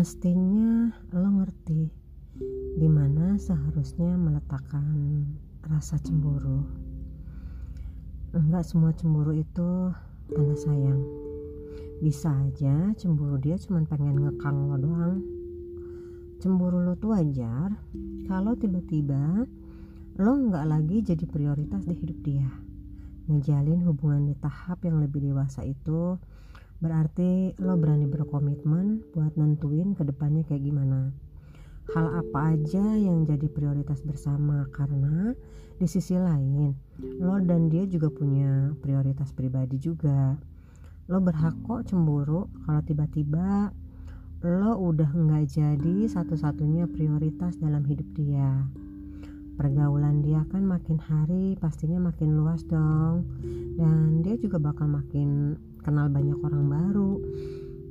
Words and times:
Mestinya 0.00 0.88
lo 1.12 1.28
ngerti 1.28 1.92
di 2.80 2.88
mana 2.88 3.36
seharusnya 3.36 4.16
meletakkan 4.16 5.28
rasa 5.60 6.00
cemburu. 6.00 6.64
Enggak 8.32 8.64
semua 8.64 8.96
cemburu 8.96 9.36
itu 9.36 9.92
tanda 10.32 10.56
sayang. 10.56 11.04
Bisa 12.00 12.32
aja 12.32 12.96
cemburu 12.96 13.36
dia 13.44 13.60
cuma 13.60 13.84
pengen 13.84 14.24
ngekang 14.24 14.72
lo 14.72 14.80
doang. 14.80 15.20
Cemburu 16.40 16.80
lo 16.80 16.96
tuh 16.96 17.12
wajar 17.12 17.68
kalau 18.24 18.56
tiba-tiba 18.56 19.44
lo 20.16 20.32
nggak 20.32 20.64
lagi 20.64 21.04
jadi 21.04 21.28
prioritas 21.28 21.84
di 21.84 21.92
hidup 21.92 22.18
dia. 22.24 22.48
Ngejalin 23.28 23.84
hubungan 23.84 24.32
di 24.32 24.34
tahap 24.40 24.80
yang 24.80 24.96
lebih 24.96 25.28
dewasa 25.28 25.60
itu 25.60 26.16
berarti 26.80 27.52
lo 27.60 27.76
berani 27.76 28.08
berkomitmen 28.08 29.04
buat 29.12 29.36
nentuin 29.36 29.92
ke 29.92 30.02
depannya 30.02 30.42
kayak 30.48 30.64
gimana? 30.64 31.12
Hal 31.92 32.24
apa 32.24 32.56
aja 32.56 32.96
yang 32.96 33.28
jadi 33.28 33.46
prioritas 33.52 34.00
bersama? 34.00 34.64
Karena 34.72 35.36
di 35.76 35.86
sisi 35.88 36.16
lain 36.16 36.72
lo 37.20 37.36
dan 37.40 37.68
dia 37.68 37.84
juga 37.84 38.08
punya 38.08 38.72
prioritas 38.80 39.32
pribadi 39.36 39.76
juga. 39.76 40.36
Lo 41.08 41.20
berhak 41.20 41.56
kok 41.64 41.88
cemburu 41.88 42.48
kalau 42.64 42.82
tiba-tiba 42.82 43.70
lo 44.40 44.72
udah 44.80 45.12
nggak 45.12 45.44
jadi 45.52 46.08
satu-satunya 46.08 46.88
prioritas 46.88 47.60
dalam 47.60 47.84
hidup 47.84 48.08
dia 48.16 48.64
pergaulan 49.60 50.24
dia 50.24 50.40
kan 50.48 50.64
makin 50.64 50.96
hari 50.96 51.52
pastinya 51.60 52.08
makin 52.08 52.40
luas 52.40 52.64
dong. 52.64 53.28
Dan 53.76 54.24
dia 54.24 54.40
juga 54.40 54.56
bakal 54.56 54.88
makin 54.88 55.60
kenal 55.84 56.08
banyak 56.08 56.40
orang 56.40 56.64
baru. 56.64 57.20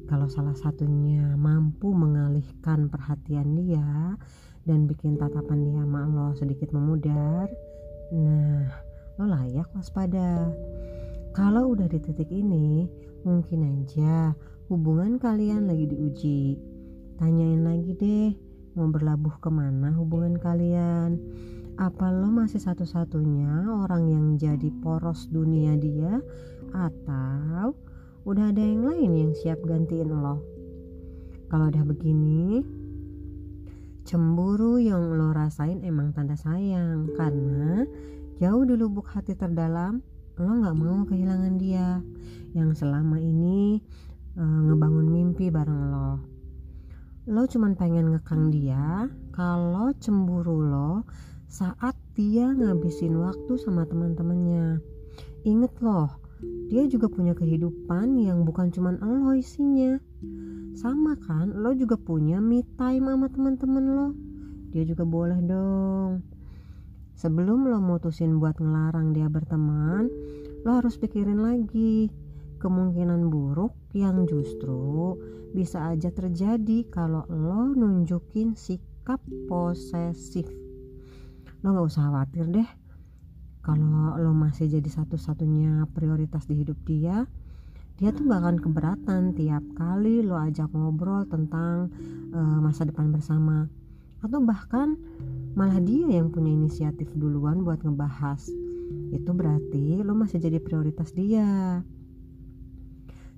Kalau 0.09 0.25
salah 0.25 0.57
satunya 0.57 1.37
mampu 1.37 1.93
mengalihkan 1.93 2.89
perhatian 2.89 3.53
dia 3.53 4.17
dan 4.65 4.89
bikin 4.89 5.21
tatapan 5.21 5.61
dia 5.61 5.85
sama 5.85 6.09
lo 6.09 6.27
sedikit 6.33 6.73
memudar 6.73 7.45
nah 8.09 8.65
lo 9.21 9.29
layak 9.29 9.69
waspada. 9.77 10.49
Kalau 11.37 11.77
udah 11.77 11.85
di 11.85 12.01
titik 12.01 12.33
ini 12.33 12.89
mungkin 13.21 13.85
aja 13.85 14.33
hubungan 14.73 15.21
kalian 15.21 15.69
lagi 15.69 15.85
diuji. 15.85 16.57
Tanyain 17.21 17.61
lagi 17.61 17.93
deh 17.93 18.29
mau 18.73 18.89
berlabuh 18.89 19.37
ke 19.37 19.49
mana 19.53 19.93
hubungan 19.93 20.41
kalian 20.41 21.21
apa 21.79 22.11
lo 22.11 22.27
masih 22.27 22.59
satu-satunya 22.59 23.71
orang 23.71 24.11
yang 24.11 24.25
jadi 24.35 24.67
poros 24.83 25.31
dunia 25.31 25.79
dia? 25.79 26.19
Atau 26.75 27.79
udah 28.27 28.51
ada 28.51 28.59
yang 28.59 28.83
lain 28.83 29.11
yang 29.15 29.31
siap 29.31 29.63
gantiin 29.63 30.11
lo? 30.11 30.43
Kalau 31.47 31.71
udah 31.71 31.87
begini 31.87 32.59
cemburu 34.03 34.75
yang 34.75 35.15
lo 35.15 35.31
rasain 35.31 35.79
emang 35.87 36.11
tanda 36.11 36.35
sayang. 36.35 37.15
Karena 37.15 37.87
jauh 38.43 38.67
di 38.67 38.75
lubuk 38.75 39.07
hati 39.15 39.39
terdalam 39.39 40.03
lo 40.35 40.51
nggak 40.51 40.75
mau 40.75 41.07
kehilangan 41.07 41.55
dia. 41.55 42.03
Yang 42.51 42.83
selama 42.83 43.23
ini 43.23 43.79
e, 44.35 44.43
ngebangun 44.43 45.07
mimpi 45.07 45.47
bareng 45.47 45.83
lo. 45.95 46.11
Lo 47.31 47.47
cuman 47.47 47.79
pengen 47.79 48.11
ngekang 48.11 48.51
dia. 48.51 49.07
Kalau 49.31 49.95
cemburu 49.95 50.59
lo 50.59 51.07
saat 51.49 51.97
dia 52.13 52.53
ngabisin 52.53 53.17
waktu 53.17 53.57
sama 53.57 53.81
teman-temannya. 53.89 54.85
Ingat 55.41 55.81
loh, 55.81 56.21
dia 56.69 56.85
juga 56.85 57.09
punya 57.09 57.33
kehidupan 57.33 58.21
yang 58.21 58.45
bukan 58.45 58.69
cuman 58.69 59.01
lo 59.01 59.33
isinya. 59.33 59.97
Sama 60.77 61.17
kan, 61.17 61.57
lo 61.57 61.73
juga 61.73 61.97
punya 61.97 62.37
me 62.37 62.61
time 62.77 63.09
sama 63.09 63.33
teman-teman 63.33 63.85
lo. 63.97 64.09
Dia 64.69 64.85
juga 64.85 65.09
boleh 65.09 65.41
dong. 65.41 66.21
Sebelum 67.17 67.65
lo 67.65 67.81
mutusin 67.81 68.37
buat 68.37 68.61
ngelarang 68.61 69.17
dia 69.17 69.25
berteman, 69.25 70.05
lo 70.61 70.69
harus 70.77 71.01
pikirin 71.01 71.41
lagi 71.41 72.13
kemungkinan 72.61 73.25
buruk 73.33 73.73
yang 73.97 74.29
justru 74.29 75.17
bisa 75.49 75.97
aja 75.97 76.13
terjadi 76.13 76.85
kalau 76.93 77.25
lo 77.25 77.73
nunjukin 77.73 78.53
sikap 78.53 79.17
posesif 79.49 80.68
lo 81.61 81.67
nggak 81.75 81.87
usah 81.87 82.07
khawatir 82.07 82.45
deh. 82.47 82.69
Kalau 83.59 84.15
lo 84.15 84.31
masih 84.31 84.71
jadi 84.71 84.89
satu-satunya 84.89 85.85
prioritas 85.91 86.47
di 86.47 86.63
hidup 86.63 86.79
dia 86.87 87.27
dia 87.99 88.15
tuh 88.15 88.31
gak 88.31 88.39
akan 88.39 88.57
keberatan 88.63 89.21
tiap 89.35 89.59
kali 89.75 90.23
lo 90.23 90.39
ajak 90.39 90.71
ngobrol 90.71 91.27
tentang 91.27 91.91
uh, 92.31 92.59
masa 92.63 92.87
depan 92.87 93.11
bersama. 93.11 93.67
Atau 94.23 94.39
bahkan 94.39 94.95
malah 95.51 95.83
dia 95.83 96.07
yang 96.07 96.31
punya 96.31 96.47
inisiatif 96.55 97.11
duluan 97.19 97.67
buat 97.67 97.83
ngebahas. 97.83 98.39
Itu 99.11 99.35
berarti 99.35 99.99
lo 99.99 100.15
masih 100.15 100.39
jadi 100.39 100.63
prioritas 100.63 101.11
dia. 101.11 101.83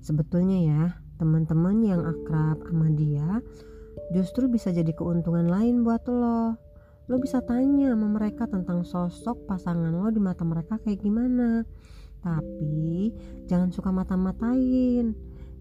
Sebetulnya 0.06 0.58
ya 0.62 0.84
teman-teman 1.18 1.82
yang 1.82 2.06
akrab 2.06 2.62
sama 2.62 2.94
dia 2.94 3.42
justru 4.14 4.46
bisa 4.46 4.70
jadi 4.70 4.94
keuntungan 4.94 5.50
lain 5.50 5.82
buat 5.82 6.06
lo 6.06 6.53
lo 7.11 7.19
bisa 7.19 7.44
tanya 7.44 7.91
sama 7.91 8.07
mereka 8.07 8.47
tentang 8.47 8.88
sosok 8.88 9.44
pasangan 9.44 9.91
lo 9.91 10.07
di 10.16 10.23
mata 10.23 10.47
mereka 10.47 10.79
kayak 10.79 11.03
gimana. 11.03 11.67
Tapi 12.23 13.11
jangan 13.51 13.67
suka 13.75 13.91
mata-matain. 13.91 15.11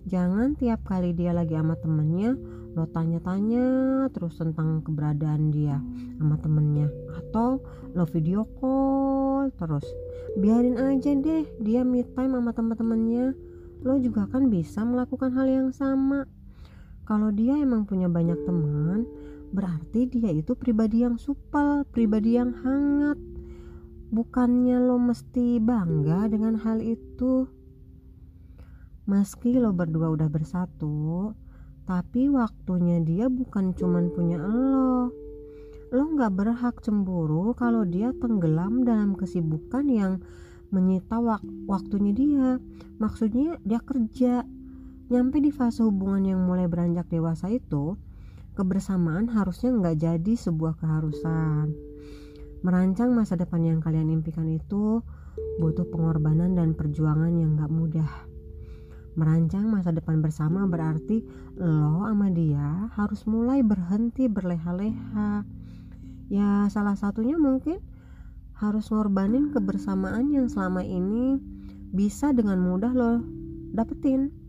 Jangan 0.06 0.54
tiap 0.54 0.86
kali 0.86 1.10
dia 1.10 1.34
lagi 1.34 1.58
sama 1.58 1.74
temennya 1.74 2.38
lo 2.70 2.86
tanya-tanya 2.86 3.66
terus 4.14 4.38
tentang 4.38 4.78
keberadaan 4.86 5.50
dia 5.50 5.82
sama 6.22 6.38
temennya. 6.38 6.86
Atau 7.18 7.66
lo 7.98 8.06
video 8.06 8.46
call 8.62 9.50
terus. 9.58 9.82
Biarin 10.38 10.78
aja 10.78 11.18
deh 11.18 11.50
dia 11.58 11.82
meet 11.82 12.14
time 12.14 12.38
sama 12.38 12.54
teman-temannya 12.54 13.34
lo 13.82 13.98
juga 13.98 14.30
kan 14.30 14.46
bisa 14.46 14.86
melakukan 14.86 15.34
hal 15.34 15.50
yang 15.50 15.74
sama. 15.74 16.30
Kalau 17.10 17.34
dia 17.34 17.58
emang 17.58 17.90
punya 17.90 18.06
banyak 18.06 18.38
teman 18.46 19.02
berarti 19.50 20.06
dia 20.06 20.30
itu 20.30 20.54
pribadi 20.54 21.02
yang 21.02 21.18
supel, 21.18 21.82
pribadi 21.90 22.38
yang 22.38 22.54
hangat. 22.62 23.18
Bukannya 24.10 24.78
lo 24.82 24.98
mesti 24.98 25.62
bangga 25.62 26.26
dengan 26.26 26.58
hal 26.58 26.82
itu. 26.82 27.46
Meski 29.06 29.58
lo 29.58 29.74
berdua 29.74 30.14
udah 30.14 30.30
bersatu, 30.30 31.34
tapi 31.86 32.30
waktunya 32.30 33.02
dia 33.02 33.26
bukan 33.26 33.74
cuman 33.74 34.10
punya 34.14 34.38
lo. 34.38 35.10
Lo 35.90 36.04
gak 36.14 36.38
berhak 36.38 36.78
cemburu 36.86 37.50
kalau 37.58 37.82
dia 37.82 38.14
tenggelam 38.14 38.86
dalam 38.86 39.18
kesibukan 39.18 39.86
yang 39.90 40.12
menyita 40.70 41.18
wak 41.18 41.42
waktunya 41.66 42.14
dia. 42.14 42.48
Maksudnya 43.02 43.58
dia 43.66 43.82
kerja. 43.82 44.46
Nyampe 45.10 45.42
di 45.42 45.50
fase 45.50 45.82
hubungan 45.82 46.22
yang 46.22 46.40
mulai 46.46 46.70
beranjak 46.70 47.10
dewasa 47.10 47.50
itu, 47.50 47.98
kebersamaan 48.60 49.32
harusnya 49.32 49.72
nggak 49.72 49.96
jadi 49.96 50.32
sebuah 50.36 50.76
keharusan. 50.76 51.72
Merancang 52.60 53.16
masa 53.16 53.40
depan 53.40 53.64
yang 53.64 53.80
kalian 53.80 54.12
impikan 54.12 54.44
itu 54.52 55.00
butuh 55.56 55.88
pengorbanan 55.88 56.52
dan 56.52 56.76
perjuangan 56.76 57.32
yang 57.40 57.56
nggak 57.56 57.72
mudah. 57.72 58.12
Merancang 59.16 59.72
masa 59.72 59.96
depan 59.96 60.20
bersama 60.20 60.68
berarti 60.68 61.24
lo 61.56 62.04
sama 62.04 62.28
dia 62.28 62.92
harus 63.00 63.24
mulai 63.24 63.64
berhenti 63.64 64.28
berleha-leha. 64.28 65.48
Ya 66.28 66.68
salah 66.68 67.00
satunya 67.00 67.40
mungkin 67.40 67.80
harus 68.60 68.92
ngorbanin 68.92 69.56
kebersamaan 69.56 70.28
yang 70.28 70.52
selama 70.52 70.84
ini 70.84 71.40
bisa 71.96 72.36
dengan 72.36 72.60
mudah 72.60 72.92
lo 72.92 73.24
dapetin. 73.72 74.39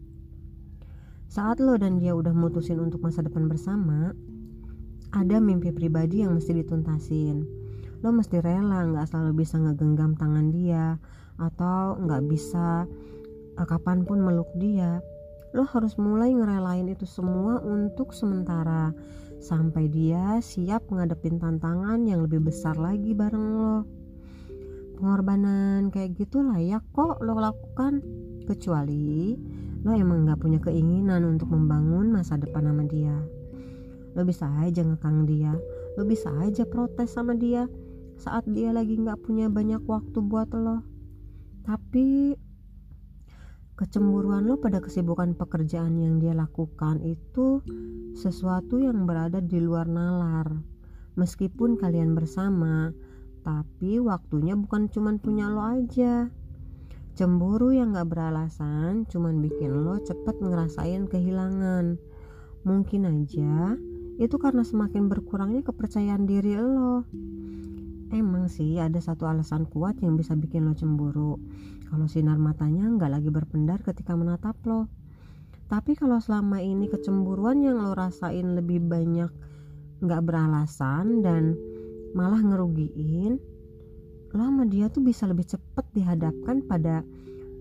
Saat 1.31 1.63
lo 1.63 1.79
dan 1.79 1.95
dia 1.95 2.11
udah 2.11 2.35
mutusin 2.35 2.75
untuk 2.83 3.07
masa 3.07 3.23
depan 3.23 3.47
bersama, 3.47 4.11
ada 5.15 5.39
mimpi 5.39 5.71
pribadi 5.71 6.27
yang 6.27 6.35
mesti 6.35 6.51
dituntasin. 6.59 7.47
Lo 8.03 8.11
mesti 8.11 8.43
rela 8.43 8.83
nggak 8.83 9.07
selalu 9.07 9.39
bisa 9.39 9.55
ngegenggam 9.55 10.19
tangan 10.19 10.51
dia 10.51 10.99
atau 11.39 11.95
nggak 12.03 12.27
bisa 12.27 12.83
uh, 13.55 13.63
kapan 13.63 14.03
pun 14.03 14.19
meluk 14.19 14.51
dia. 14.59 14.99
Lo 15.55 15.63
harus 15.63 15.95
mulai 15.95 16.35
ngerelain 16.35 16.91
itu 16.91 17.07
semua 17.07 17.63
untuk 17.63 18.11
sementara 18.11 18.91
sampai 19.39 19.87
dia 19.87 20.35
siap 20.43 20.83
ngadepin 20.91 21.39
tantangan 21.39 22.03
yang 22.11 22.27
lebih 22.27 22.43
besar 22.43 22.75
lagi 22.75 23.15
bareng 23.15 23.47
lo. 23.55 23.87
Pengorbanan 24.99 25.95
kayak 25.95 26.11
gitu 26.11 26.43
layak 26.43 26.83
kok 26.91 27.23
lo 27.23 27.39
lakukan 27.39 28.03
kecuali 28.51 29.39
lo 29.81 29.91
emang 29.97 30.29
gak 30.29 30.41
punya 30.41 30.59
keinginan 30.61 31.25
untuk 31.25 31.49
membangun 31.49 32.13
masa 32.13 32.37
depan 32.37 32.69
sama 32.69 32.85
dia 32.85 33.17
lo 34.13 34.21
bisa 34.27 34.45
aja 34.61 34.85
ngekang 34.85 35.25
dia 35.25 35.55
lo 35.97 36.03
bisa 36.05 36.29
aja 36.41 36.67
protes 36.67 37.15
sama 37.15 37.33
dia 37.33 37.65
saat 38.21 38.45
dia 38.45 38.69
lagi 38.69 38.99
gak 39.01 39.21
punya 39.25 39.49
banyak 39.49 39.81
waktu 39.85 40.19
buat 40.21 40.53
lo 40.53 40.85
tapi 41.65 42.37
kecemburuan 43.81 44.45
lo 44.45 44.61
pada 44.61 44.77
kesibukan 44.77 45.33
pekerjaan 45.33 45.97
yang 45.97 46.21
dia 46.21 46.37
lakukan 46.37 47.01
itu 47.01 47.65
sesuatu 48.13 48.77
yang 48.77 49.09
berada 49.09 49.41
di 49.41 49.57
luar 49.57 49.89
nalar. 49.89 50.53
Meskipun 51.17 51.81
kalian 51.81 52.13
bersama, 52.13 52.93
tapi 53.41 53.97
waktunya 53.97 54.53
bukan 54.53 54.85
cuma 54.93 55.17
punya 55.17 55.49
lo 55.49 55.65
aja. 55.65 56.29
Cemburu 57.21 57.69
yang 57.69 57.93
gak 57.93 58.17
beralasan 58.17 59.05
cuman 59.05 59.45
bikin 59.45 59.85
lo 59.85 60.01
cepet 60.01 60.41
ngerasain 60.41 61.05
kehilangan. 61.05 62.01
Mungkin 62.65 63.05
aja 63.05 63.77
itu 64.17 64.41
karena 64.41 64.65
semakin 64.65 65.05
berkurangnya 65.05 65.61
kepercayaan 65.61 66.25
diri 66.25 66.57
lo. 66.57 67.05
Emang 68.09 68.49
sih 68.49 68.81
ada 68.81 68.97
satu 68.97 69.29
alasan 69.29 69.69
kuat 69.69 70.01
yang 70.01 70.17
bisa 70.17 70.33
bikin 70.33 70.65
lo 70.65 70.73
cemburu 70.73 71.37
kalau 71.93 72.09
sinar 72.09 72.41
matanya 72.41 72.89
nggak 72.89 73.13
lagi 73.13 73.29
berpendar 73.29 73.85
ketika 73.85 74.17
menatap 74.17 74.57
lo. 74.65 74.89
Tapi 75.69 75.93
kalau 75.93 76.17
selama 76.17 76.57
ini 76.57 76.89
kecemburuan 76.89 77.61
yang 77.61 77.85
lo 77.85 77.93
rasain 77.93 78.57
lebih 78.57 78.81
banyak 78.81 79.29
nggak 80.01 80.25
beralasan 80.25 81.21
dan 81.21 81.53
malah 82.17 82.41
ngerugiin, 82.41 83.37
lo 84.31 84.43
sama 84.47 84.63
dia 84.67 84.87
tuh 84.87 85.03
bisa 85.03 85.27
lebih 85.27 85.43
cepat 85.47 85.85
dihadapkan 85.91 86.63
pada 86.63 87.03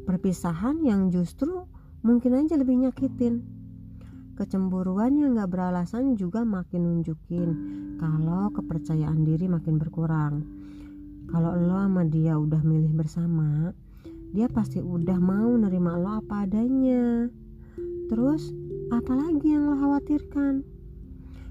perpisahan 0.07 0.83
yang 0.87 1.11
justru 1.11 1.67
mungkin 2.07 2.39
aja 2.39 2.55
lebih 2.59 2.87
nyakitin. 2.87 3.43
Kecemburuan 4.39 5.21
yang 5.21 5.37
gak 5.37 5.53
beralasan 5.53 6.17
juga 6.17 6.47
makin 6.47 6.89
nunjukin 6.89 7.51
kalau 8.01 8.49
kepercayaan 8.57 9.21
diri 9.27 9.51
makin 9.51 9.77
berkurang. 9.77 10.47
Kalau 11.29 11.53
lo 11.55 11.77
sama 11.77 12.09
dia 12.09 12.41
udah 12.41 12.65
milih 12.65 12.97
bersama, 12.97 13.77
dia 14.31 14.47
pasti 14.47 14.79
udah 14.79 15.19
mau 15.19 15.51
nerima 15.59 15.99
lo 15.99 16.23
apa 16.23 16.47
adanya 16.47 17.27
terus 18.07 18.55
apalagi 18.95 19.55
yang 19.55 19.71
lo 19.71 19.75
khawatirkan 19.75 20.63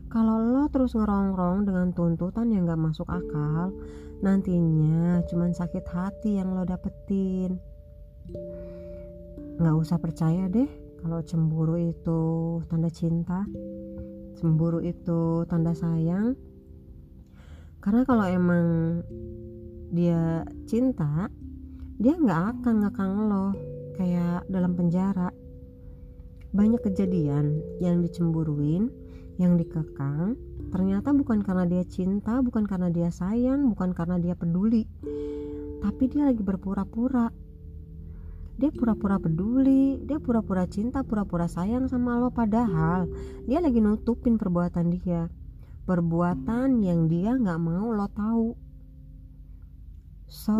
kalau 0.07 0.39
lo 0.39 0.63
terus 0.71 0.95
ngerongrong 0.95 1.67
dengan 1.67 1.91
tuntutan 1.91 2.47
yang 2.55 2.63
gak 2.63 2.79
masuk 2.79 3.07
akal 3.11 3.75
nantinya 4.19 5.23
cuman 5.27 5.51
sakit 5.55 5.85
hati 5.87 6.39
yang 6.39 6.51
lo 6.55 6.67
dapetin. 6.67 7.55
Gak 9.59 9.75
usah 9.75 9.97
percaya 9.99 10.47
deh 10.47 10.67
kalau 10.99 11.23
cemburu 11.23 11.79
itu 11.79 12.21
tanda 12.67 12.91
cinta 12.91 13.47
cemburu 14.39 14.79
itu 14.79 15.43
tanda 15.51 15.75
sayang. 15.75 16.39
Karena 17.83 18.07
kalau 18.07 18.23
emang 18.23 18.67
dia 19.91 20.47
cinta 20.63 21.27
dia 21.99 22.15
nggak 22.15 22.63
akan 22.63 22.75
ngekang 22.87 23.13
lo 23.27 23.47
kayak 23.99 24.47
dalam 24.47 24.71
penjara. 24.79 25.27
Banyak 26.55 26.81
kejadian 26.81 27.59
yang 27.83 27.99
dicemburuin 27.99 28.89
yang 29.39 29.55
dikekang 29.55 30.35
ternyata 30.69 31.15
bukan 31.15 31.41
karena 31.41 31.65
dia 31.65 31.81
cinta 31.87 32.43
bukan 32.45 32.69
karena 32.69 32.93
dia 32.93 33.09
sayang 33.09 33.71
bukan 33.71 33.95
karena 33.95 34.19
dia 34.19 34.35
peduli. 34.35 34.85
Tapi 35.79 36.03
dia 36.11 36.27
lagi 36.27 36.43
berpura-pura. 36.43 37.31
Dia 38.59 38.69
pura-pura 38.75 39.15
peduli 39.17 40.03
dia 40.03 40.19
pura-pura 40.19 40.67
cinta 40.67 41.01
pura-pura 41.01 41.47
sayang 41.47 41.87
sama 41.87 42.19
lo 42.19 42.29
padahal 42.29 43.07
dia 43.47 43.63
lagi 43.63 43.79
nutupin 43.79 44.35
perbuatan 44.35 44.91
dia. 44.99 45.31
Perbuatan 45.87 46.83
yang 46.83 47.07
dia 47.07 47.33
nggak 47.33 47.59
mau 47.63 47.95
lo 47.95 48.05
tahu. 48.11 48.47
So 50.29 50.59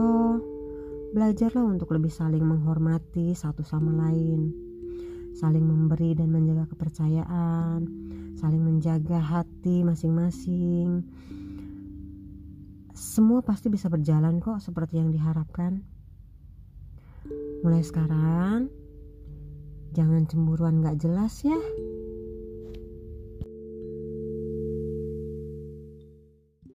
Belajarlah 1.10 1.66
untuk 1.66 1.90
lebih 1.90 2.14
saling 2.14 2.46
menghormati 2.46 3.34
satu 3.34 3.66
sama 3.66 3.90
lain, 3.90 4.54
saling 5.34 5.66
memberi 5.66 6.14
dan 6.14 6.30
menjaga 6.30 6.70
kepercayaan, 6.70 7.82
saling 8.40 8.64
menjaga 8.64 9.20
hati 9.20 9.84
masing-masing. 9.84 11.04
Semua 12.96 13.44
pasti 13.44 13.68
bisa 13.68 13.92
berjalan 13.92 14.40
kok 14.40 14.64
seperti 14.64 14.96
yang 14.96 15.12
diharapkan. 15.12 15.84
Mulai 17.60 17.84
sekarang, 17.84 18.72
jangan 19.92 20.24
cemburuan 20.24 20.80
gak 20.80 21.04
jelas 21.04 21.44
ya. 21.44 21.60